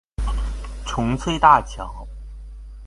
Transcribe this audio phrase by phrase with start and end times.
[0.83, 2.07] 重翠大橋